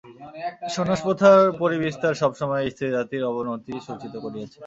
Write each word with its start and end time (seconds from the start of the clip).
সন্ন্যাস-প্রথার 0.75 1.39
পরিবিস্তার 1.61 2.19
সব 2.21 2.31
সময়েই 2.39 2.71
স্ত্রীজাতির 2.73 3.27
অবনতি 3.31 3.73
সূচিত 3.87 4.13
করিয়াছে। 4.23 4.59